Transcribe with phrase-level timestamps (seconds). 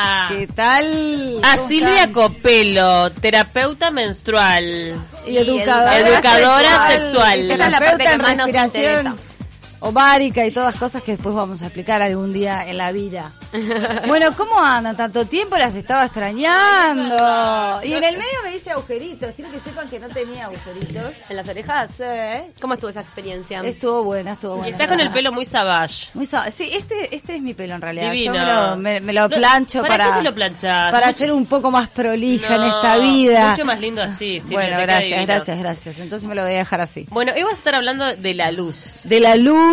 [0.00, 0.26] Hola.
[0.28, 1.40] ¿Qué tal?
[1.42, 2.12] A ¿Cómo Silvia están?
[2.12, 4.64] Copelo, terapeuta menstrual.
[5.26, 7.50] y educadora, Educadora sexual.
[7.50, 9.14] Esa es la parte que más nos interesa.
[9.80, 13.32] Ovárica y todas cosas que después vamos a explicar algún día en la vida.
[14.06, 14.96] bueno, ¿cómo andan?
[14.96, 17.80] Tanto tiempo las estaba extrañando.
[17.82, 19.30] Y en el medio me dice agujeritos.
[19.34, 21.12] Quiero que sepan que no tenía agujeritos.
[21.28, 21.90] ¿En las orejas?
[21.96, 22.04] Sí.
[22.60, 23.60] ¿Cómo estuvo esa experiencia?
[23.62, 24.76] Estuvo buena, estuvo Y buena.
[24.76, 26.08] está con el pelo muy savage.
[26.14, 28.12] Muy sa- sí, este, este es mi pelo en realidad.
[28.12, 28.34] Divino.
[28.34, 30.90] Yo me lo, me- me lo No, plancho ¿para para, qué te lo planchás?
[30.90, 33.50] para Mucho- ser un poco más prolija en esta vida.
[33.52, 34.40] Mucho más lindo así.
[34.40, 35.98] Silvia, bueno, gracias, gracias, gracias.
[36.00, 37.06] Entonces me lo voy a dejar así.
[37.10, 39.00] Bueno, hoy vas a estar hablando de la luz.
[39.04, 39.69] De la luz,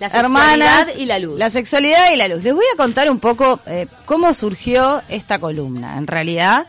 [0.00, 1.38] La sexualidad hermanas, y la luz.
[1.38, 2.42] La sexualidad y la luz.
[2.42, 6.66] Les voy a contar un poco eh, cómo surgió esta columna, en realidad,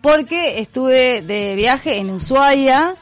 [0.00, 2.94] porque estuve de viaje en Ushuaia.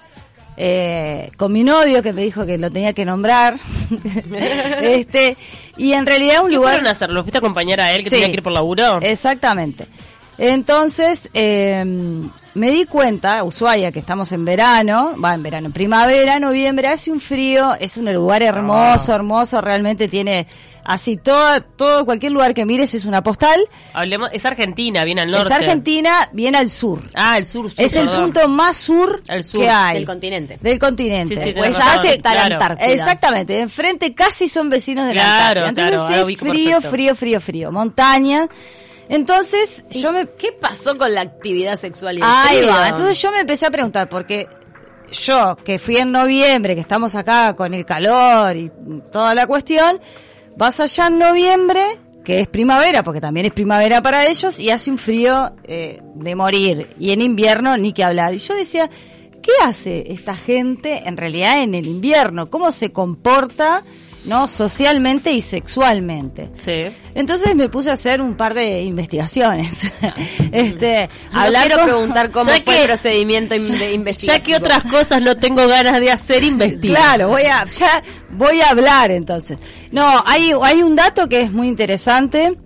[0.59, 3.59] eh, con mi novio que me dijo que lo tenía que nombrar
[4.81, 5.37] este
[5.77, 7.11] y en realidad un ¿Qué lugar fueron a hacer?
[7.11, 8.15] ¿Lo fuiste a acompañar a él que Sí.
[8.17, 8.99] tenía que ir por laburo?
[9.03, 9.87] Exactamente.
[10.39, 11.85] Entonces, eh,
[12.57, 17.21] me di cuenta, Ushuaia, que estamos en verano, va en verano, primavera, noviembre, hace un
[17.21, 20.47] frío, es un lugar hermoso, hermoso, realmente tiene
[20.83, 23.61] así todo, todo, cualquier lugar que mires es una postal.
[23.93, 25.49] Hablemos, es Argentina, bien al norte.
[25.53, 27.03] Es Argentina, bien al sur.
[27.15, 29.99] Ah, el sur, sur es el punto más sur, que hay.
[29.99, 30.59] Del continente.
[30.61, 31.37] Del continente.
[31.37, 32.55] Sí, sí, Pues ya razón, hace claro.
[32.55, 32.87] Antártida.
[32.89, 35.89] Exactamente, enfrente casi son vecinos de la Claro, Antártida.
[35.89, 38.49] Entonces claro, frío, frío, frío, frío, montaña.
[39.09, 42.89] Entonces yo me ¿Qué pasó con la actividad sexual Ahí va.
[42.89, 44.49] Entonces yo me empecé a preguntar, porque
[45.13, 48.71] yo, que fui en noviembre, que estamos acá con el calor y
[49.13, 50.01] toda la cuestión,
[50.57, 54.91] vas allá en noviembre, que es primavera, porque también es primavera para ellos, y hace
[54.91, 56.91] un frío eh, de morir.
[56.99, 58.35] Y en invierno ni que hablar.
[58.35, 58.91] Y yo decía,
[59.41, 62.51] ¿qué hace esta gente en realidad en el invierno?
[62.51, 63.85] ¿Cómo se comporta?
[64.27, 64.49] ¿No?
[64.49, 66.51] socialmente y sexualmente.
[66.55, 66.83] Sí.
[67.15, 69.91] Entonces me puse a hacer un par de investigaciones.
[70.53, 74.45] este, No hablar quiero con- preguntar cómo Ya fue que- el procedimiento de Ya investigativo.
[74.47, 76.97] que otras cosas no tengo ganas de hacer, investigar.
[77.03, 79.59] Claro, voy a, ya voy a hablar entonces.
[79.93, 82.57] No, hay, hay un dato que es muy interesante,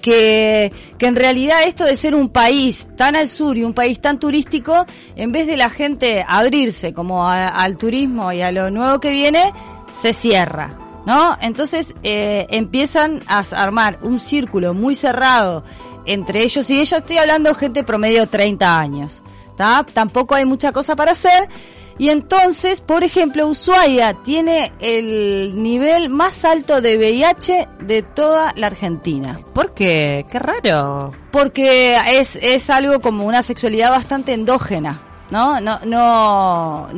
[0.00, 4.00] que, que en realidad esto de ser un país tan al sur y un país
[4.00, 4.84] tan turístico,
[5.16, 9.10] en vez de la gente abrirse como a- al turismo y a lo nuevo que
[9.10, 9.52] viene,
[9.94, 10.78] se cierra.
[11.06, 11.36] ¿No?
[11.40, 15.62] Entonces eh, empiezan a armar un círculo muy cerrado
[16.06, 16.98] entre ellos y ellos.
[16.98, 19.22] Estoy hablando de gente promedio 30 años.
[19.56, 19.84] ¿tá?
[19.92, 21.48] Tampoco hay mucha cosa para hacer.
[21.96, 28.66] Y entonces, por ejemplo, Ushuaia tiene el nivel más alto de VIH de toda la
[28.66, 29.38] Argentina.
[29.52, 30.26] ¿Por qué?
[30.28, 31.12] Qué raro.
[31.30, 34.98] Porque es, es algo como una sexualidad bastante endógena.
[35.30, 35.58] ¿No?
[35.60, 36.88] No, no,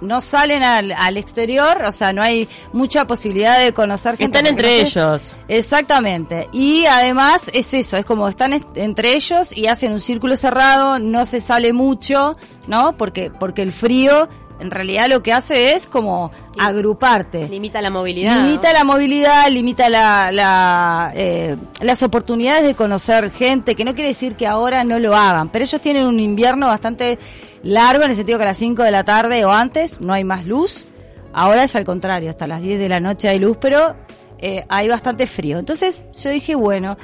[0.00, 4.38] no salen al, al exterior, o sea, no hay mucha posibilidad de conocer gente.
[4.38, 5.34] Están entre ellos.
[5.46, 6.48] Exactamente.
[6.52, 10.98] Y además es eso, es como están est- entre ellos y hacen un círculo cerrado,
[10.98, 12.36] no se sale mucho,
[12.66, 12.92] ¿no?
[12.92, 14.28] Porque, porque el frío
[14.60, 17.48] en realidad lo que hace es como agruparte.
[17.48, 18.42] Limita la movilidad.
[18.44, 24.08] Limita la movilidad, limita la, la, eh, las oportunidades de conocer gente, que no quiere
[24.08, 27.18] decir que ahora no lo hagan, pero ellos tienen un invierno bastante
[27.62, 30.24] largo en el sentido que a las 5 de la tarde o antes no hay
[30.24, 30.86] más luz.
[31.32, 33.94] Ahora es al contrario, hasta las 10 de la noche hay luz, pero
[34.38, 35.58] eh, hay bastante frío.
[35.58, 36.96] Entonces yo dije, bueno,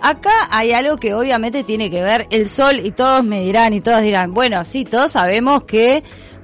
[0.00, 3.80] acá hay algo que obviamente tiene que ver el sol y todos me dirán y
[3.80, 6.02] todas dirán, bueno, sí, todos sabemos que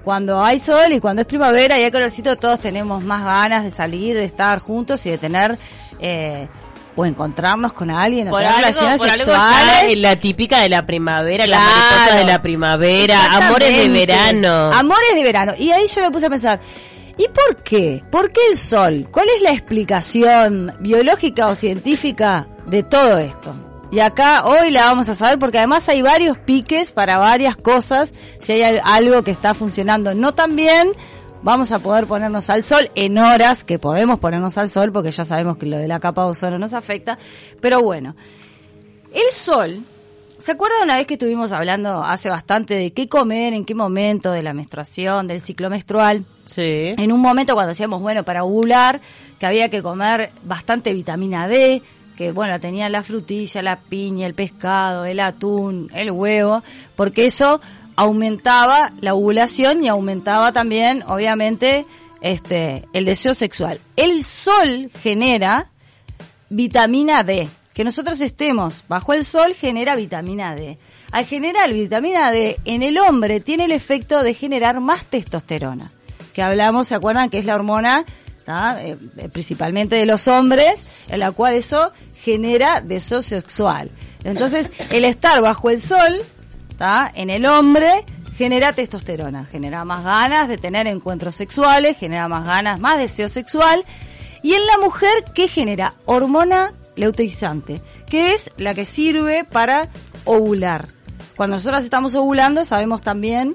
[0.09, 3.71] cuando hay sol y cuando es primavera y hay calorcito, todos tenemos más ganas de
[3.71, 5.59] salir, de estar juntos y de tener
[6.01, 6.49] eh,
[6.97, 9.99] o encontrarnos con alguien, o Por tener algo, relaciones por sexuales.
[9.99, 14.71] la típica de la primavera, las mariposas de la primavera, amores de verano.
[14.73, 15.53] Amores de verano.
[15.59, 16.59] Y ahí yo me puse a pensar,
[17.19, 18.03] ¿y por qué?
[18.11, 19.09] ¿Por qué el sol?
[19.11, 23.68] ¿Cuál es la explicación biológica o científica de todo esto?
[23.91, 28.13] Y acá hoy la vamos a saber porque además hay varios piques para varias cosas.
[28.39, 30.91] Si hay al- algo que está funcionando no tan bien,
[31.43, 35.25] vamos a poder ponernos al sol en horas que podemos ponernos al sol porque ya
[35.25, 37.19] sabemos que lo de la capa de ozono nos afecta.
[37.63, 38.15] Pero bueno,
[39.15, 39.81] el sol,
[40.37, 44.31] ¿se acuerda una vez que estuvimos hablando hace bastante de qué comer, en qué momento
[44.33, 46.25] de la menstruación, del ciclo menstrual?
[46.45, 46.91] Sí.
[46.99, 49.01] En un momento cuando decíamos, bueno, para ovular,
[49.41, 51.81] que había que comer bastante vitamina D,
[52.19, 56.65] que bueno, tenía la frutilla, la piña, el pescado, el atún, el huevo,
[56.97, 57.61] porque eso
[57.95, 61.87] aumentaba la ovulación y aumentaba también, obviamente,
[62.21, 63.79] este, el deseo sexual.
[63.95, 65.71] El sol genera
[66.51, 67.49] vitamina D.
[67.73, 70.77] Que nosotros estemos bajo el sol genera vitamina D.
[71.13, 75.89] Al generar vitamina D en el hombre tiene el efecto de generar más testosterona.
[76.33, 77.31] Que hablamos, ¿se acuerdan?
[77.31, 78.05] Que es la hormona.
[78.49, 81.93] Eh, eh, principalmente de los hombres, en la cual eso
[82.29, 83.91] genera deseo sexual.
[84.23, 86.19] Entonces, el estar bajo el sol,
[86.77, 87.11] ¿tá?
[87.15, 88.05] en el hombre,
[88.37, 93.83] genera testosterona, genera más ganas de tener encuentros sexuales, genera más ganas, más deseo sexual.
[94.43, 95.95] Y en la mujer, ¿qué genera?
[96.05, 99.89] Hormona leuteizante, que es la que sirve para
[100.27, 100.89] ovular.
[101.35, 103.55] Cuando nosotros estamos ovulando, sabemos también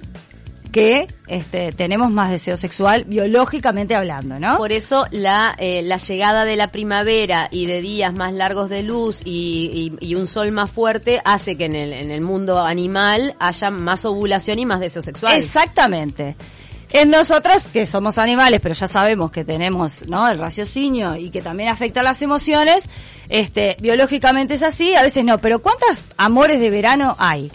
[0.74, 4.58] que este, tenemos más deseo sexual biológicamente hablando, ¿no?
[4.58, 8.84] Por eso la, eh, la llegada de la primavera y de días más largos de
[8.84, 12.60] luz y, y- y un sol más fuerte hace que en el, en el mundo
[12.64, 15.38] animal haya más ovulación y más deseo sexual.
[15.38, 16.36] Exactamente.
[16.92, 20.30] En nosotros, que somos animales, pero ya sabemos que tenemos ¿no?
[20.30, 22.88] el raciocinio y que también afecta las emociones,
[23.30, 25.40] este, biológicamente es así, a veces no.
[25.40, 27.52] Pero ¿cuántos amores de verano hay?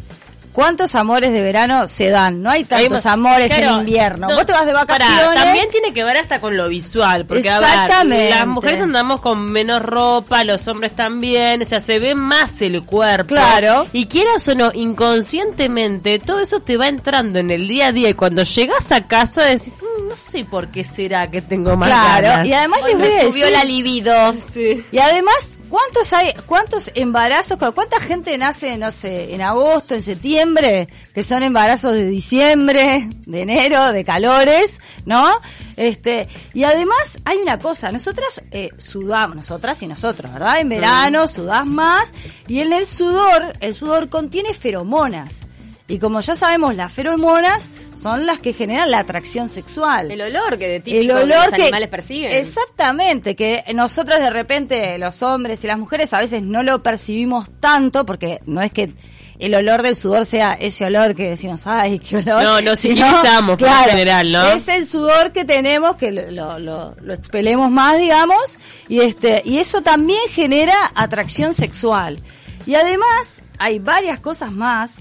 [0.58, 2.42] ¿Cuántos amores de verano se dan?
[2.42, 4.26] No hay tantos Hay- amores claro, en invierno.
[4.28, 5.34] no, Vos te vas de vacaciones.
[5.40, 7.26] también tiene que ver hasta con lo visual.
[7.26, 8.30] Porque, a ver, Exactamente.
[8.30, 11.62] las mujeres andamos con menos ropa, los hombres también.
[11.62, 13.28] O sea, se ve más el cuerpo.
[13.28, 13.86] Claro.
[13.92, 18.08] Y quieras o no, inconscientemente, todo eso te va entrando en el día a día.
[18.08, 21.88] Y cuando llegas a casa decís, "Mm, no sé por qué será que tengo más
[21.88, 22.48] Claro, ganas".
[22.48, 24.34] y además Hoy les voy a subió la libido.
[24.52, 24.84] Sí.
[24.90, 25.36] Y además,
[25.68, 31.42] ¿cuántos hay, cuántos embarazos, cuánta gente nace, no sé, en agosto, en septiembre, que son
[31.42, 35.38] embarazos de diciembre, de enero, de calores, ¿no?
[35.76, 40.60] Este, y además hay una cosa, nosotras eh, sudamos, nosotras y nosotros, ¿verdad?
[40.60, 42.12] En verano sudás más
[42.46, 45.47] y en el sudor, el sudor contiene feromonas.
[45.90, 50.58] Y como ya sabemos, las feromonas son las que generan la atracción sexual El olor
[50.58, 52.32] que de el típico que olor los que animales persiguen.
[52.36, 57.48] exactamente que nosotros de repente los hombres y las mujeres a veces no lo percibimos
[57.60, 58.92] tanto porque no es que
[59.38, 63.06] el olor del sudor sea ese olor que decimos ay qué olor No, no sino,
[63.06, 64.46] psiquilizamos, por claro, general, ¿no?
[64.48, 68.58] es el sudor que tenemos que lo, lo, lo- lo expelemos más digamos
[68.88, 72.18] y este y eso también genera atracción sexual
[72.66, 74.92] y además hay varias cosas más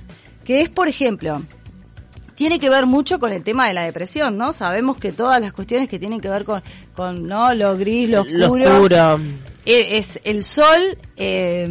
[0.47, 1.41] que es por ejemplo
[2.35, 4.53] tiene que ver mucho con el tema de la depresión, ¿no?
[4.53, 6.61] Sabemos que todas las cuestiones que tienen que ver con,
[6.95, 7.51] con ¿no?
[7.55, 9.19] lo gris, lo Lo oscuro, oscuro.
[9.65, 11.67] eh, es el sol, eh,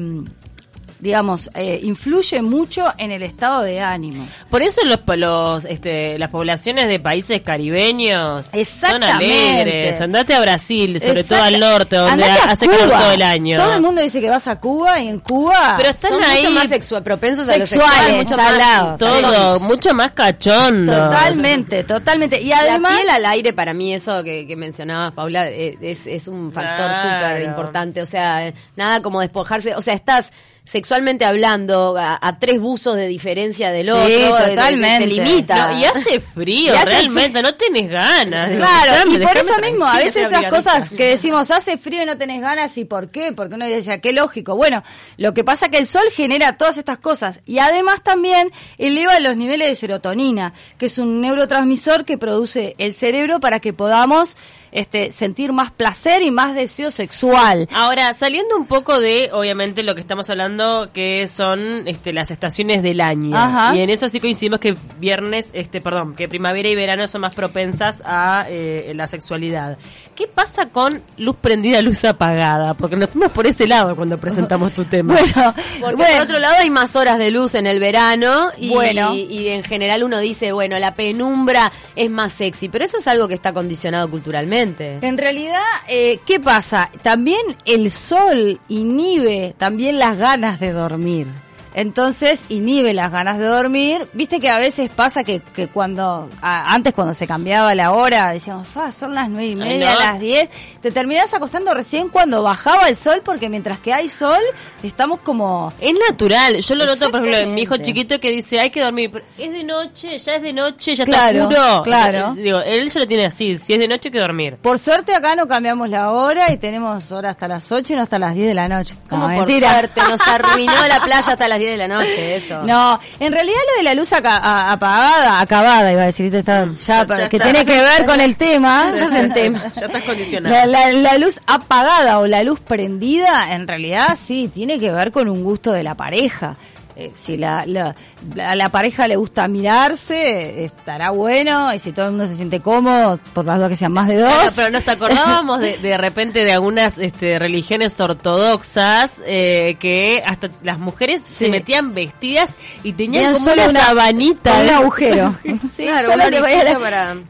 [0.98, 4.26] digamos, eh, influye mucho en el estado de ánimo.
[4.50, 9.14] Por eso los, los este, las poblaciones de países caribeños son Exactamente.
[9.14, 10.00] alegres.
[10.00, 12.78] Andate a Brasil, sobre todo al norte, donde a hace Cuba.
[12.78, 13.56] calor todo el año.
[13.62, 16.42] Todo el mundo dice que vas a Cuba y en Cuba Pero están Son ahí
[16.44, 18.88] mucho más sexual, propensos a lo Sexuales, sexual, mucho salados.
[18.88, 20.92] más todo, mucho más cachondo.
[20.92, 22.40] totalmente, totalmente.
[22.40, 26.06] Y la además piel al aire para mí eso que, que mencionabas Paula eh, es,
[26.06, 27.02] es un factor Claro.
[27.28, 30.32] súper importante o sea nada como despojarse o sea estás
[30.66, 34.98] sexualmente hablando a, a tres buzos de diferencia del Sí, otro te- te- totalmente.
[34.98, 38.50] te, limita No, y hace frío, Y hace realmente, no tenés ganas.
[38.50, 42.06] Digo, Claro, y por eso mismo, a veces esas cosas que decimos, hace frío y
[42.06, 43.32] no tenés ganas, ¿y por qué?
[43.32, 44.56] Porque uno dice, qué lógico.
[44.56, 44.82] Bueno,
[45.16, 49.20] lo que pasa es que el sol genera todas estas cosas y además también eleva
[49.20, 54.36] los niveles de serotonina, que es un neurotransmisor que produce el cerebro para que podamos
[54.76, 57.66] este, sentir más placer y más deseo sexual.
[57.72, 62.82] Ahora, saliendo un poco de, obviamente, lo que estamos hablando, que son este, las estaciones
[62.82, 63.34] del año.
[63.34, 63.74] Ajá.
[63.74, 67.34] Y en eso sí coincidimos que viernes, este, perdón, que primavera y verano son más
[67.34, 69.78] propensas a eh, la sexualidad.
[70.14, 72.74] ¿Qué pasa con luz prendida, luz apagada?
[72.74, 75.16] Porque nos fuimos por ese lado cuando presentamos tu tema.
[75.26, 78.70] Bueno, porque bueno, por otro lado hay más horas de luz en el verano y,
[78.70, 79.14] Bueno.
[79.14, 83.28] y en general uno dice bueno la penumbra es más sexy pero eso es algo
[83.28, 84.65] que está condicionado culturalmente
[85.02, 86.90] En realidad, eh, ¿qué pasa?
[87.02, 91.45] También el sol inhibe también las ganas de dormir.
[91.80, 94.08] Entonces inhibe las ganas de dormir.
[94.14, 98.32] Viste que a veces pasa que, que cuando, a- antes cuando se cambiaba la hora,
[98.32, 100.00] decíamos, Fa, son las nueve y Ay, media, no.
[100.00, 100.48] las diez.
[100.80, 104.40] Te terminás acostando recién cuando bajaba el sol, porque mientras que hay sol,
[104.82, 105.70] estamos como...
[105.78, 108.80] Es natural, yo lo noto por ejemplo en mi hijo chiquito que dice hay que
[108.82, 111.82] dormir, pero es de noche, ya es de noche, ya Claro, está oscuro.
[111.82, 112.34] claro.
[112.34, 114.56] Digo, él ya lo tiene así, si es de noche hay que dormir.
[114.62, 118.02] Por suerte acá no cambiamos la hora y tenemos hora hasta las 8 y no
[118.02, 118.96] hasta las 10 de la noche.
[119.10, 119.72] como No, por mentira.
[119.72, 123.58] suerte nos arruinó la playa hasta las 10 de la noche eso No, en realidad
[123.72, 126.34] lo de la luz aca- a- apagada, acabada, iba a decir.
[126.34, 127.50] Está- ya, Mm, ya que está.
[127.50, 128.90] tiene que ver con el tema.
[128.90, 129.34] Sí, estás sí, en sí.
[129.34, 129.58] tema.
[129.74, 130.40] Ya estás.
[130.50, 135.12] La, la- la luz apagada o la luz prendida, en realidad sí, tiene que ver
[135.12, 136.56] con un gusto de la pareja.
[136.96, 137.94] Eh, si la, la-
[138.42, 142.60] a la pareja le gusta mirarse, estará bueno, y si todo el mundo se siente
[142.60, 144.32] cómodo, por las dudas que sean más de dos.
[144.32, 150.48] Claro, pero nos acordábamos de, de repente de algunas este, religiones ortodoxas eh, que hasta
[150.62, 152.50] las mujeres se metían vestidas
[152.82, 154.60] y tenían como solo una, sabanita.
[154.60, 154.70] un ¿eh?
[154.74, 155.34] agujero.
[155.76, 156.78] Sí, Claro, solo la-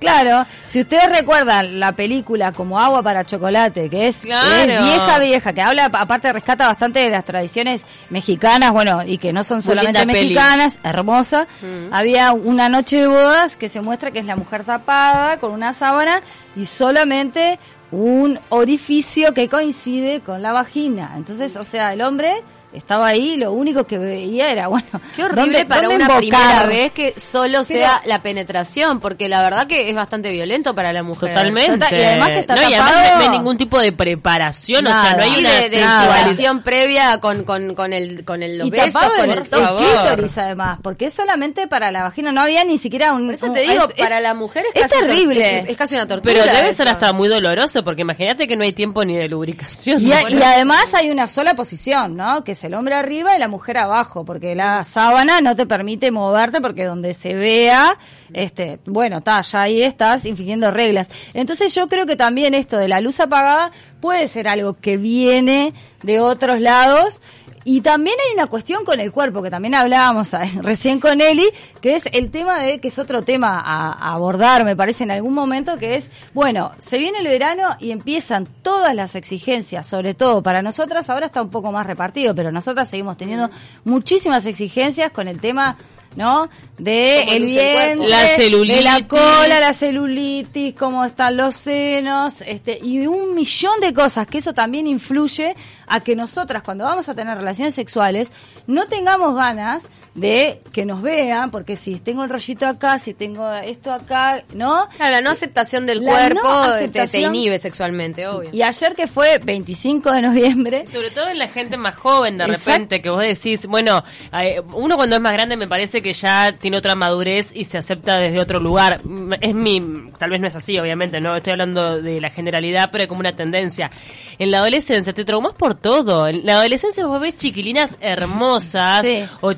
[0.01, 4.73] para- si ustedes recuerdan la película como Agua para Chocolate, que es, Claro.
[4.73, 9.33] es vieja, vieja, que habla, aparte rescata bastante de las tradiciones mexicanas, bueno, y que
[9.33, 10.13] no son Solamente peli.
[10.13, 11.47] mexicanas, hermosa.
[11.91, 15.73] Había una noche de bodas que se muestra que es la mujer tapada con una
[15.73, 16.23] sábana
[16.55, 17.59] y solamente
[17.91, 21.15] un orificio que coincide con la vagina.
[21.17, 22.43] Entonces, o sea, el hombre
[22.73, 26.17] estaba ahí y lo único que veía era, bueno, Qué horrible ¿dónde- para dónde una
[26.19, 30.75] primera vez que solo Pero- sea la penetración, porque la verdad que es bastante violento
[30.75, 31.31] para la mujer.
[31.31, 31.73] Totalmente.
[31.79, 35.15] Total, y además está no, y además no hay ningún tipo de preparación, o sea,
[35.17, 38.93] no hay una de, de previa con, con, con el, con el, los y besos,
[38.93, 39.77] tapado con el, el el todo.
[39.79, 43.27] clítoris además, porque es solamente para la vagina, no había ni siquiera un...
[43.27, 45.59] Por eso te digo, es- es- para la mujer es, es casi tor- terrible.
[45.61, 46.35] Es, es casi una tortura.
[46.35, 50.01] Pero debe ser hasta muy doloroso, porque imagínate que no hay tiempo ni de lubricación.
[50.03, 52.43] Y, y además hay una sola posición, ¿no?
[52.45, 56.11] Que es el hombre arriba y la mujer abajo, porque la sábana no te permite
[56.11, 57.99] moverte porque donde se vea,
[58.33, 61.09] este, bueno, está, ya ahí estás infringiendo reglas.
[61.35, 65.75] Entonces yo creo que también esto de la luz apagada puede ser algo que viene
[66.03, 67.21] de otros lados.
[67.69, 70.31] Y también hay una cuestión con el cuerpo, que también hablábamos
[70.63, 71.49] recién con Eli,
[71.81, 75.11] que es el tema de, que es otro tema a, a abordar, me parece, en
[75.11, 80.15] algún momento, que es, bueno, se viene el verano y empiezan todas las exigencias, sobre
[80.15, 83.51] todo para nosotras, ahora está un poco más repartido, pero nosotras seguimos teniendo
[83.83, 85.77] muchísimas exigencias con el tema
[86.17, 86.49] ¿no?
[86.79, 89.07] De Cómo el vientre, La de la celulitis.
[89.07, 94.53] cola, la celulitis, cómo están los senos, este, y un millón de cosas que eso
[94.55, 95.55] también influye
[95.87, 98.31] a que nosotras cuando vamos a tener relaciones sexuales
[98.67, 99.85] no tengamos ganas
[100.17, 104.89] de que nos vean, porque si tengo el rollito acá, si tengo esto acá, ¿no?
[104.97, 108.51] Claro, la no aceptación del La cuerpo no te- inhibe sexualmente, obvio.
[108.53, 112.45] Y ayer que fue 25 de noviembre, Sobre todo en la gente más joven, de
[112.45, 112.71] Exacto.
[112.71, 114.03] repente, que vos decís, bueno,
[114.41, 117.79] eh, uno cuando es más grande me parece que ya tiene otra madurez y se
[117.79, 119.01] acepta desde otro lugar.
[119.05, 122.89] Mm, Es mi, tal vez no es así, obviamente, no estoy hablando de la generalidad,
[122.91, 123.91] pero es como una tendencia.
[124.39, 126.27] En la adolescencia te traumas por todo.
[126.27, 129.25] En la adolescencia vos ves chiquilinas hermosas Sí.
[129.41, 129.53] o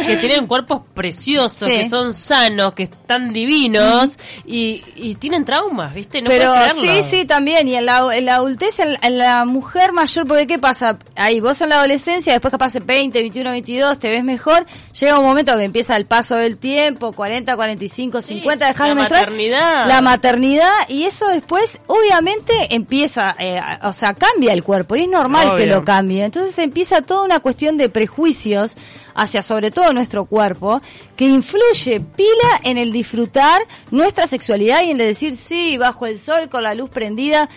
[0.00, 1.80] que tienen cuerpos preciosos, Sí.
[1.80, 6.20] que son sanos, que están divinos y, y tienen traumas, ¿viste?
[6.22, 7.68] No pero sí, sí, también.
[7.68, 10.98] Y en la, en la adultez, en, en la mujer mayor, porque ¿qué pasa?
[11.16, 14.66] Ahí vos en la adolescencia, después capaz de 20, 21, 22, te ves mejor.
[14.98, 18.94] Llega un momento que empieza el paso del tiempo, 40, 45, 50, dejar la de
[18.96, 19.22] menstruar.
[19.24, 19.86] maternidad.
[19.88, 20.72] La maternidad.
[20.88, 24.96] Y eso después, obviamente, empieza, eh, o sea, cambia el cuerpo.
[24.96, 26.24] Y es normal que lo cambie.
[26.24, 28.76] Entonces empieza toda una cuestión de prejuicios
[29.14, 30.80] hacia sobre todo nuestro cuerpo,
[31.16, 36.18] que influye pila en el disfrutar nuestra sexualidad y en el decir, sí, bajo el
[36.18, 37.48] sol, con la luz prendida.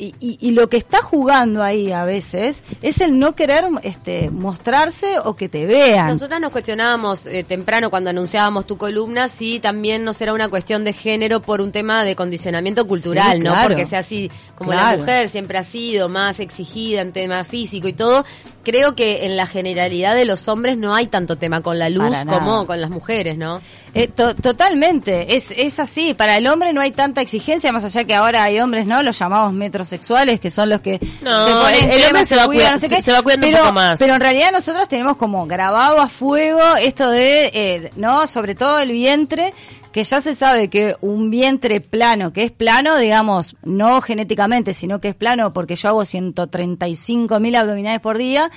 [0.00, 4.30] Y, y- y lo que está jugando ahí a veces es el no querer este,
[4.30, 6.08] mostrarse o que te vean.
[6.08, 10.82] Nosotras nos cuestionábamos eh, temprano cuando anunciábamos tu columna si también no será una cuestión
[10.82, 13.54] de género por un tema de condicionamiento cultural, Sí, ¿no?
[13.62, 14.96] Porque sea así, como Claro.
[14.96, 18.24] la mujer siempre ha sido más exigida en tema físico y todo,
[18.66, 22.10] creo que en la generalidad de los hombres no hay tanto tema con la luz
[22.28, 23.62] como con las mujeres, ¿no?
[23.94, 26.12] Eh, to- totalmente, es, es así.
[26.14, 29.02] Para el hombre no hay tanta exigencia, más allá que ahora hay hombres, ¿no?
[29.04, 32.64] Los llamados metrosexuales, que son los que No, se ponen el- hombre se va cuidan,
[32.66, 33.00] cuida- no sé qué.
[33.00, 33.98] se va cuidando un pero, poco más.
[33.98, 38.26] Pero en realidad nosotros tenemos como grabado a fuego esto de, eh, ¿no?
[38.26, 39.54] Sobre todo el vientre,
[39.96, 45.00] que ya se sabe que un vientre plano, que es plano, digamos, no genéticamente, sino
[45.00, 48.50] que es plano porque yo hago 135 mil abdominales por día,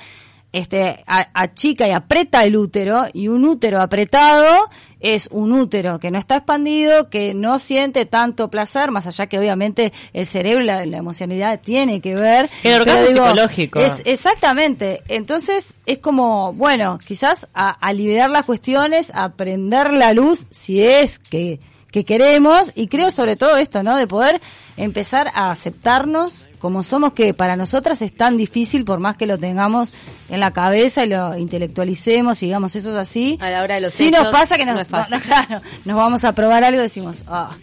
[0.52, 4.68] este achica y aprieta el útero y un útero apretado
[5.00, 9.38] es un útero que no está expandido, que no siente tanto placer, más allá que
[9.38, 12.50] obviamente el cerebro y la, la emocionalidad tiene que ver.
[12.62, 13.80] El orgasmo Pero psicológico.
[13.80, 15.02] Es, exactamente.
[15.08, 20.82] Entonces es como, bueno, quizás a, a liberar las cuestiones, a prender la luz, si
[20.82, 23.96] es que, que queremos, y creo sobre todo esto, ¿no?
[23.96, 24.40] De poder
[24.76, 29.38] empezar a aceptarnos como somos, que para nosotras es tan difícil, por más que lo
[29.38, 29.88] tengamos
[30.28, 33.36] en la cabeza y lo intelectualicemos y digamos eso es así.
[33.40, 35.16] A la hora de los sí hechos, nos pasa que nos, no es fácil.
[35.16, 37.56] no, claro, nos vamos a probar algo y decimos, ah.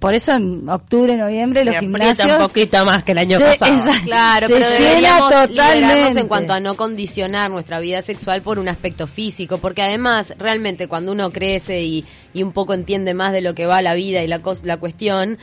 [0.00, 2.32] Por eso en octubre, noviembre, los gimnasios...
[2.32, 3.74] un poquito más que el año se- pasado.
[3.76, 6.20] exacto, Claro, se pero llena deberíamos totalmente.
[6.20, 10.88] en cuanto a no condicionar nuestra vida sexual por un aspecto físico, porque además, realmente,
[10.88, 14.22] cuando uno crece y, y un poco entiende más de lo que va la vida
[14.22, 15.36] y la, la cuestión,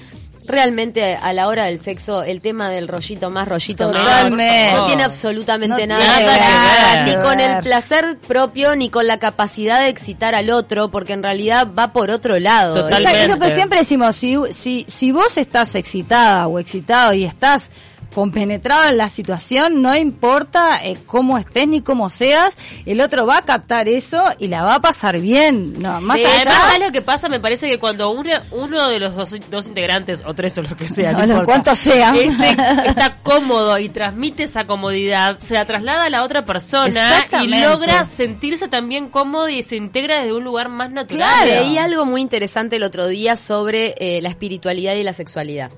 [0.46, 5.04] realmente a la hora del sexo el tema del rollito más, rollito menos, no tiene
[5.04, 9.20] absolutamente No nada, tiene que ver, nada ni con el placer propio ni con la
[9.20, 12.84] capacidad de excitar al otro, porque en realidad va por otro lado.
[12.84, 13.24] Totalmente.
[13.24, 17.72] Es lo que siempre decimos, si, si, si vos estás excitada o excitado y estás
[18.15, 23.39] compenetrado en la situación, no importa eh, cómo estés ni cómo seas, el otro va
[23.39, 25.74] a captar eso y la va a pasar bien.
[25.81, 27.27] No, más allá- Además, ¿sabes lo que pasa?
[27.27, 30.77] Me parece que cuando uno, uno de los dos, dos integrantes, o tres o lo
[30.77, 32.15] que sea, no No, cuantos sean.
[32.15, 32.50] este,
[32.88, 38.05] está cómodo y transmite esa comodidad, se la traslada a la otra persona y logra
[38.05, 41.29] sentirse también cómodo y se integra desde un lugar más natural.
[41.45, 41.63] Claro.
[41.63, 45.72] Leí algo muy interesante el otro día sobre eh, la espiritualidad y la sexualidad.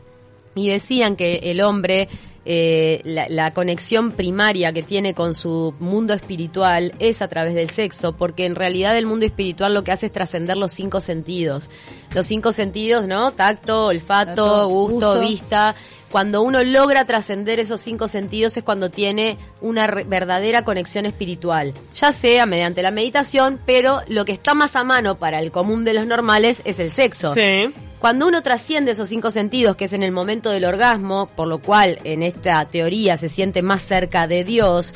[0.58, 2.10] Y decían que el hombre,
[2.46, 7.70] eh, la, la conexión primaria que tiene con su mundo espiritual es a través del
[7.70, 11.70] sexo, porque en realidad el mundo espiritual lo que hace es trascender los cinco sentidos.
[12.14, 13.32] Los cinco sentidos, ¿no?
[13.32, 15.20] Tacto, olfato, Tacto, gusto, gusto.
[15.20, 15.76] vista.
[16.10, 21.74] Cuando uno logra trascender esos cinco sentidos es cuando tiene una re- verdadera conexión espiritual,
[22.00, 25.84] ya sea mediante la meditación, pero lo que está más a mano para el común
[25.84, 27.34] de los normales es el sexo.
[27.34, 27.74] Sí.
[28.00, 31.60] Cuando uno trasciende esos cinco sentidos, que es en el momento del orgasmo, por lo
[31.60, 34.94] cual en esta teoría se siente más cerca de Dios,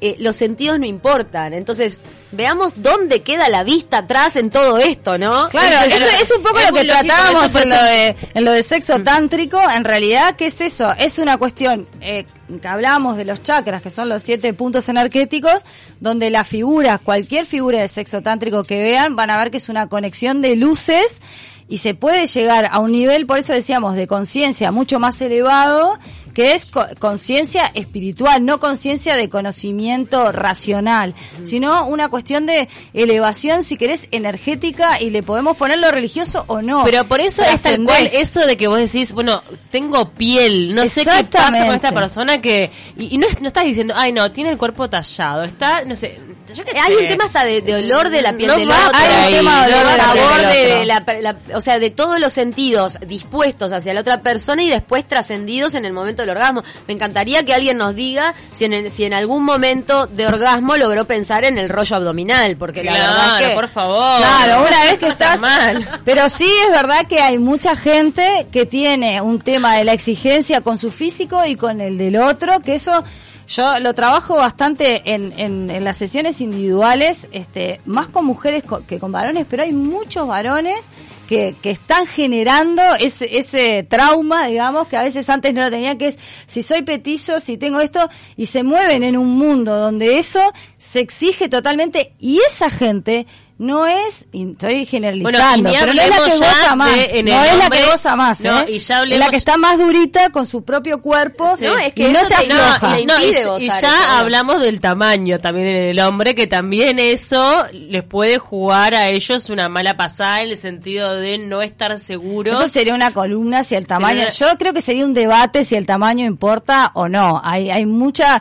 [0.00, 1.52] eh, los sentidos no importan.
[1.52, 1.98] Entonces,
[2.30, 5.48] veamos dónde queda la vista atrás en todo esto, ¿no?
[5.48, 8.52] Claro, Es- eso es un poco es lo que tratábamos en lo, de, en lo
[8.52, 9.60] de sexo tántrico.
[9.74, 10.92] En realidad, ¿qué es eso?
[10.96, 12.24] Es una cuestión eh,
[12.62, 15.64] que hablábamos de los chakras, que son los siete puntos energéticos,
[15.98, 19.68] donde las figuras, cualquier figura de sexo tántrico que vean, van a ver que es
[19.68, 21.20] una conexión de luces
[21.68, 25.98] y se puede llegar a un nivel, por eso decíamos, de conciencia mucho más elevado,
[26.34, 33.64] que es co- conciencia espiritual, no conciencia de conocimiento racional, sino una cuestión de elevación,
[33.64, 36.84] si querés, energética y le podemos poner lo religioso o no.
[36.84, 40.82] Pero por eso es tal cual eso de que vos decís, bueno, tengo piel, no
[40.86, 42.70] sé qué pasa con esta persona que...
[42.96, 46.20] Y, y no, no estás diciendo, ay no, tiene el cuerpo tallado, está, no sé,
[46.54, 46.80] yo qué sé.
[46.80, 48.98] Hay un tema hasta de, de olor de la piel No del va otro.
[48.98, 50.84] Hay un tema de olor sabor de, otro.
[50.84, 51.04] la,
[51.50, 55.74] la- o sea, de todos los sentidos dispuestos hacia la otra persona y después trascendidos
[55.74, 56.62] en el momento del orgasmo.
[56.86, 60.76] Me encantaría que alguien nos diga si en, el- si en algún momento de orgasmo
[60.76, 64.18] logró pensar en el rollo abdominal, porque la verdad Claro, es que por favor.
[64.18, 65.88] Claro, una vez que estás mal.
[66.04, 70.60] Pero sí es verdad que hay mucha gente que tiene un tema de la exigencia
[70.60, 73.04] con su físico y con el del otro, que eso
[73.48, 79.10] yo lo trabajo bastante en, en, las sesiones individuales, este, más con mujeres que con
[79.10, 80.78] varones, pero hay muchos varones
[81.26, 85.96] que, que están generando ese, ese trauma, digamos, que a veces antes no lo tenían,
[85.96, 90.18] que es si soy petizo, si tengo esto, y se mueven en un mundo donde
[90.18, 90.40] eso
[90.76, 93.26] se exige totalmente, y esa gente
[93.58, 96.92] no es, y estoy generalizando, Bueno, y ni pero no es la que goza más,
[96.94, 98.66] de no es la hombre- que goza más, no, ¿eh?
[98.68, 101.64] y ya es la que está más durita con su propio cuerpo, Sí.
[101.64, 103.00] No, es que y no se afloja.
[103.00, 103.14] y, no,
[103.58, 108.94] y- ya hablamos del tamaño también en el hombre, que también eso les puede jugar
[108.94, 112.54] a ellos una mala pasada en el sentido de no estar seguros.
[112.56, 114.30] Eso sería una columna si el tamaño.
[114.30, 117.40] Sería- Yo creo que sería un debate si el tamaño importa o no.
[117.42, 118.40] Hay, hay mucha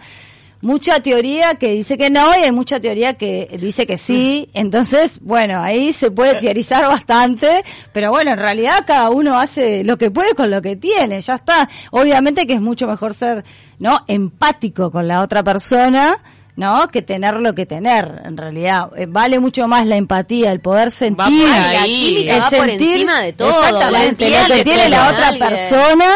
[0.62, 4.50] mucha teoría que dice que no y hay mucha teoría que dice que sí.
[4.54, 9.98] Entonces, bueno, ahí se puede teorizar bastante, pero bueno, en realidad cada uno hace lo
[9.98, 11.70] que puede con lo que tiene, ya está.
[11.91, 13.43] Obviamente que es mucho mejor ser,
[13.80, 14.04] ¿no?
[14.08, 16.17] empático con la otra persona.
[16.56, 16.88] ¿no?
[16.88, 18.89] Que tenerlo que tener, en realidad.
[18.98, 21.17] Eh, vale mucho más la empatía, el poder sentir.
[21.24, 23.50] por Ay, la química el va por sentir- encima de todo.
[23.63, 26.10] Exactamente, la lo que tiene la otra persona,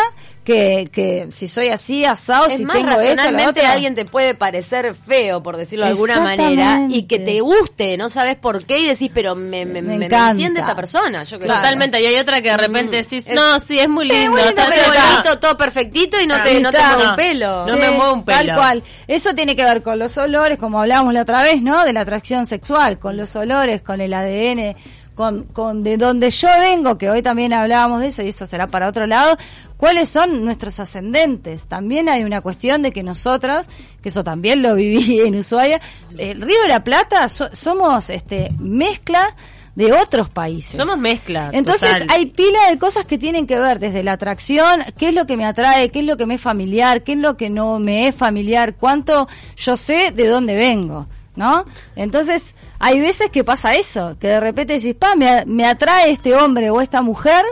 [0.43, 3.71] que, que si soy así, asado, Es si más, tengo esto, racionalmente otro.
[3.71, 8.09] alguien te puede parecer feo, por decirlo de alguna manera, y que te guste, no
[8.09, 11.23] sabes por qué, y decís, pero me, me, Me me- enciende esta persona.
[11.25, 11.45] Yo sé.
[11.45, 14.13] Totalmente, y hay otra que de repente Mm, decís, es- no, sí, es muy Sí,
[14.17, 14.37] lindo.
[14.55, 17.65] ta, Pero bonito, todo perfectito y no te, no te mueve un pelo.
[17.67, 18.37] No me mueve un pelo.
[18.47, 18.83] Tal cual.
[19.07, 21.85] Eso tiene que ver con los olores, como hablábamos la otra vez, ¿no?
[21.85, 24.75] De la atracción sexual, con los olores, con el ADN,
[25.15, 28.67] con, con de donde yo vengo, que hoy también hablábamos de eso y eso será
[28.67, 29.37] para otro lado.
[29.77, 31.65] ¿Cuáles son nuestros ascendentes?
[31.67, 33.65] También hay una cuestión de que nosotros,
[34.01, 35.81] que eso también lo viví en Ushuaia,
[36.17, 39.35] el Río de la Plata so- somos este mezcla
[39.75, 40.75] de otros países.
[40.75, 41.49] Somos mezcla.
[41.53, 42.07] Entonces total.
[42.09, 45.37] hay pila de cosas que tienen que ver desde la atracción, qué es lo que
[45.37, 48.07] me atrae, qué es lo que me es familiar, qué es lo que no me
[48.07, 51.65] es familiar, cuánto yo sé de dónde vengo, ¿no?
[51.95, 56.35] Entonces hay veces que pasa eso, que de repente decís, pa, me, me atrae este
[56.35, 57.43] hombre o esta mujer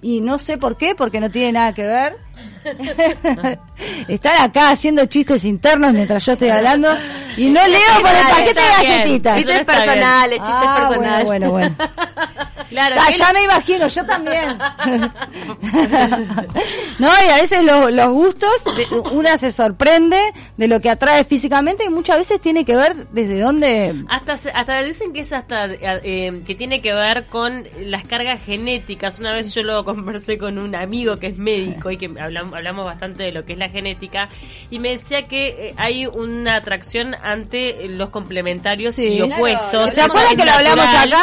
[0.00, 2.16] y no sé por qué, porque no tiene nada que ver.
[4.08, 6.88] Están acá haciendo chistes internos mientras yo estoy hablando
[7.36, 9.36] y no leo por el paquete de galletitas.
[9.38, 11.26] Chistes personales, chistes Ah, personales.
[11.26, 11.92] Bueno, bueno, bueno.
[12.68, 14.48] Claro, Ah, ya me imagino, yo también.
[16.98, 20.18] no, y a veces lo- los gustos, de- una se sorprende
[20.56, 23.94] de lo que atrae físicamente y muchas veces tiene que ver desde dónde...
[24.08, 29.18] Hasta, hasta dicen que es hasta eh, que tiene que ver con las cargas genéticas.
[29.18, 32.84] Una vez yo lo conversé con un amigo que es médico y que hablamos, hablamos
[32.86, 34.28] bastante de lo que es la genética
[34.70, 39.04] y me decía que eh, hay una atracción ante los complementarios Sí.
[39.06, 39.94] y Claro, opuestos.
[39.94, 41.22] ¿te acuerdas es que lo hablamos acá?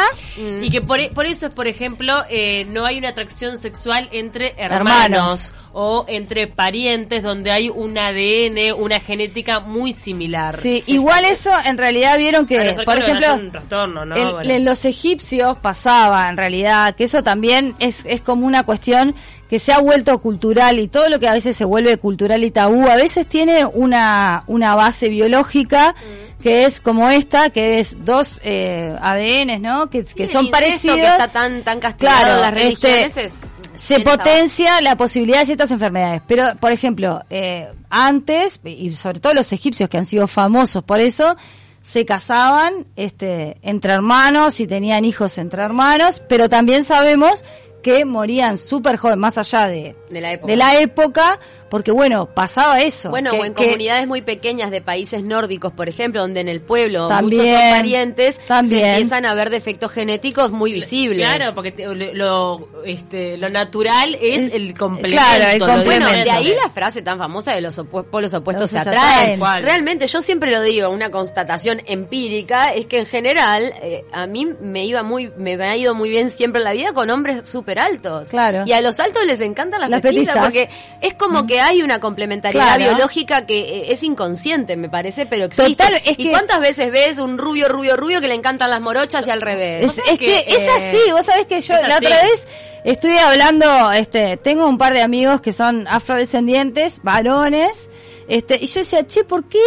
[0.62, 4.08] Y que por, e- por eso es, por ejemplo, eh, no hay una atracción sexual
[4.12, 5.54] entre hermanos, Hermanos.
[5.72, 10.56] o entre parientes donde hay un ADN, una genética muy similar.
[10.56, 14.16] Sí, igual eso en realidad vieron que, por ejemplo, un trastorno, ¿no?
[14.16, 14.50] el- Bueno.
[14.54, 19.14] en los egipcios pasaba en realidad, que eso también es, es como una cuestión
[19.48, 22.52] que se ha vuelto cultural y todo lo que a veces se vuelve cultural y
[22.52, 25.96] tabú, a veces tiene una, una base biológica
[26.42, 29.88] que es como esta, que es dos eh, ADNs, ¿no?
[29.90, 30.96] Que, que Sí, son parecidos.
[30.96, 33.34] que está tan, tan castigado Claro, en las religiones este, es-
[33.74, 36.22] se esa potencia la posibilidad de ciertas enfermedades.
[36.26, 41.00] Pero, por ejemplo, eh, antes, y sobre todo los egipcios que han sido famosos por
[41.00, 41.36] eso,
[41.82, 47.42] se casaban este, entre hermanos y tenían hijos entre hermanos, pero también sabemos
[47.82, 50.50] que morían súper jóvenes, más allá de, De la época.
[50.50, 51.38] de la época,
[51.70, 53.10] porque bueno, pasaba eso.
[53.10, 56.48] Bueno, que- o en que- comunidades muy pequeñas de países nórdicos, por ejemplo, donde en
[56.48, 58.80] el pueblo También, muchos son parientes, también.
[58.82, 61.26] se empiezan a ver defectos genéticos muy visibles.
[61.26, 65.16] Claro, porque te- lo, este, lo natural es, Es- el complemento.
[65.22, 66.06] claro, el complemento.
[66.08, 68.88] Bueno, de ahí la frase tan famosa de los opu- polos opuestos Los se se
[68.90, 69.40] atraen.
[69.62, 74.48] Realmente, yo siempre lo digo, una constatación empírica es que en general eh, a mí
[74.60, 77.78] me iba muy, me ha ido muy bien siempre en la vida con hombres súper
[77.78, 78.30] altos.
[78.30, 78.64] Claro.
[78.66, 80.42] Y a los altos les encantan las, Las petizas, petizas.
[80.44, 80.68] porque
[81.00, 82.94] es como que hay una complementariedad Claro.
[82.94, 85.70] biológica que eh, es inconsciente, me parece, pero existe.
[85.70, 88.80] Total, es ¿Y que- cuántas veces ves un rubio, rubio, rubio que le encantan las
[88.80, 89.84] morochas y al revés?
[89.84, 92.46] Es, es que, que, es eh, así, vos sabés que yo la otra vez
[92.84, 97.88] estuve hablando, este, tengo un par de amigos que son afrodescendientes, varones,
[98.28, 99.58] este, y yo decía, che, ¿por qué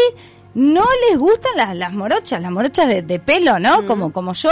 [0.55, 3.85] no les gustan las, las morochas, las morochas de, de pelo, ¿no?
[3.85, 4.51] Como, como yo,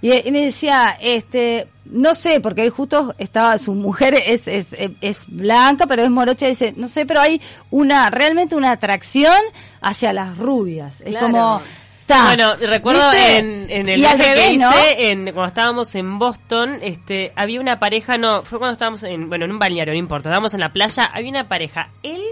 [0.00, 4.74] y, y me decía, este, no sé, porque ahí justo estaba, su mujer es, es,
[5.00, 9.40] es blanca, pero es morocha, y dice, no sé, pero hay una, realmente una atracción
[9.80, 11.62] hacia las rubias, es como,
[12.06, 13.38] ta, Bueno, recuerdo ¿viste?
[13.38, 14.72] en, en el viaje que hice, ¿no?
[14.74, 19.46] en, cuando estábamos en Boston, este, había una pareja, no, fue cuando estábamos en, bueno,
[19.46, 22.22] en un balneario, no importa, estábamos en la playa, había una pareja, él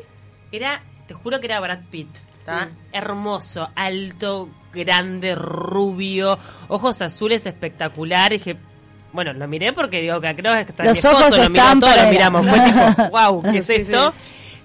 [0.53, 2.09] era, te juro que era Brad Pitt,
[2.47, 2.69] Mm.
[2.93, 8.57] hermoso, alto, grande, rubio, ojos azules espectacular, y dije,
[9.13, 11.65] bueno, lo miré porque digo que creo que está Los mi esposo, ojos lo miró
[11.81, 14.13] para lo miramos, fue tipo, wow, ¿qué es Sí, esto?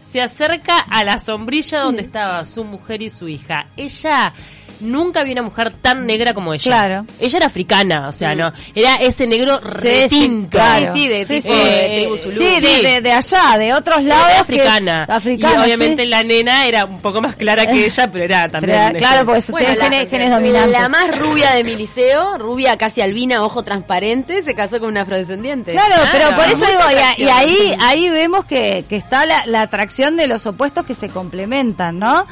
[0.01, 3.67] se acerca a la sombrilla donde estaba su mujer y su hija.
[3.77, 4.33] Ella
[4.81, 6.63] nunca vi una mujer tan negra como ella.
[6.63, 7.05] Claro.
[7.19, 8.37] Ella era africana, o sea, Mm.
[8.37, 10.59] no, era ese negro retinto.
[10.59, 10.81] sí.
[10.81, 11.59] Sí, sí, de Sí, tipo sí.
[11.63, 12.35] de tribu zulú.
[12.37, 12.81] Sí, de, Sí.
[12.85, 14.25] de, de allá, de otros lados.
[14.25, 15.05] Era que es africana.
[15.07, 16.09] africana, y obviamente sí.
[16.09, 18.77] la nena era un poco más clara que ella, pero era también.
[18.87, 20.71] Pero, claro, porque Bueno, la, genes, genes dominantes.
[20.71, 24.97] la más rubia de mi liceo, rubia casi albina, ojo transparente, se casó con un
[24.97, 25.71] afrodescendiente.
[25.73, 26.81] Claro, Claro, pero por eso digo,
[27.17, 31.09] y, ahí ahí vemos que, que está la, la atracción de los opuestos que se
[31.09, 32.25] complementan, ¿no?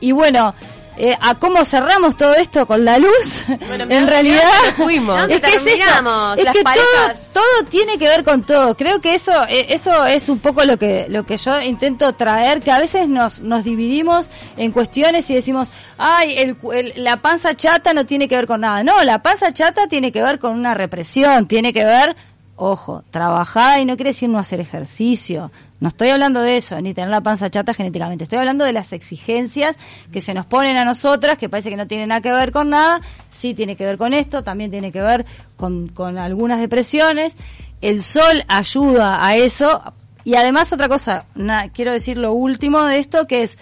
[0.00, 0.54] Y bueno,
[0.96, 4.42] eh, a cómo cerramos todo esto con la luz, Bueno, en realidad
[4.76, 5.18] fuimos.
[5.18, 8.76] ¿Dónde es que es eso, es que todo, todo tiene que ver con todo.
[8.76, 12.60] Creo que eso eh, eso es un poco lo que lo que yo intento traer,
[12.60, 17.54] que a veces nos nos dividimos en cuestiones y decimos, ay, el, el- la panza
[17.54, 18.82] chata no tiene que ver con nada.
[18.84, 22.16] No, la panza chata tiene que ver con una represión, tiene que ver
[22.56, 25.50] Ojo, trabajada y no quiere decir no hacer ejercicio.
[25.80, 28.24] No estoy hablando de eso, ni tener la panza chata genéticamente.
[28.24, 29.76] Estoy hablando de las exigencias
[30.12, 32.70] que se nos ponen a nosotras, que parece que no tienen nada que ver con
[32.70, 33.00] nada.
[33.30, 37.36] Sí tiene que ver con esto, también tiene que ver con, con algunas depresiones.
[37.80, 39.82] El sol ayuda a eso.
[40.24, 43.58] Y además otra cosa, na- quiero decir lo último de esto, que es,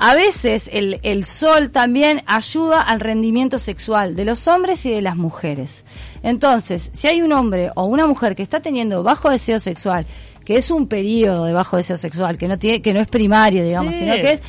[0.00, 5.02] a veces el, el sol también ayuda al rendimiento sexual de los hombres y de
[5.02, 5.84] las mujeres.
[6.22, 10.06] Entonces, si hay un hombre o una mujer que está teniendo bajo deseo sexual,
[10.44, 13.62] que es un periodo de bajo deseo sexual, que no tiene, que no es primario,
[13.64, 14.00] digamos, Sí.
[14.00, 14.42] sino que es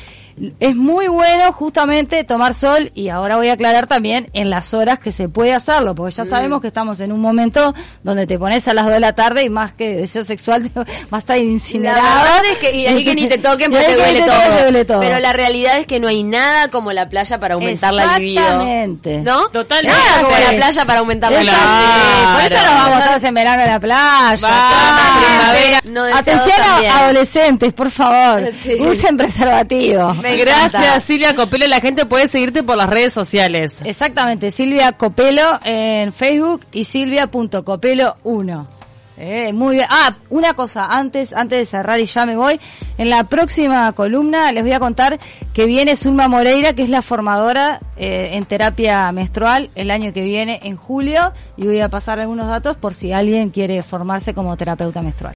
[0.60, 4.98] es muy bueno justamente tomar sol y ahora voy a aclarar también en las horas
[4.98, 8.66] que se puede hacerlo, porque ya sabemos que estamos en un momento donde te pones
[8.68, 11.36] a las 2 de la tarde y más que deseo sexual te vas a estar
[11.36, 12.22] La incinerada.
[12.22, 14.26] verdad es que, y ahí que ni te toquen porque te que ni duele, te
[14.26, 14.56] toquen, todo.
[14.56, 15.00] te duele todo.
[15.00, 18.40] Pero la realidad es que no hay nada como la playa para aumentar la libido.
[18.42, 19.18] Exactamente.
[19.20, 19.48] ¿No?
[19.48, 19.98] Totalmente.
[19.98, 21.56] Nada como la playa para aumentar la libido.
[21.56, 24.36] Por eso nos vamos todos en verano a la playa.
[24.40, 25.26] Vamos, claro.
[25.26, 25.80] primavera.
[25.92, 28.50] No Atención a adolescentes, por favor.
[28.62, 28.74] Sí.
[28.80, 30.14] Usen preservativo.
[30.14, 30.78] Me encanta.
[30.78, 31.66] Gracias, Silvia Copelo.
[31.66, 33.80] La gente puede seguirte por las redes sociales.
[33.84, 38.66] Exactamente, Silvia Copelo en Facebook y silvia.copelo1.
[39.24, 39.86] Eh, muy bien.
[39.88, 42.58] Ah, una cosa, antes, antes de cerrar y ya me voy.
[42.98, 45.20] En la próxima columna les voy a contar
[45.52, 50.24] que viene Zulma Moreira, que es la formadora eh, en terapia menstrual el año que
[50.24, 54.56] viene, en julio, y voy a pasar algunos datos por si alguien quiere formarse como
[54.56, 55.30] terapeuta menstrual.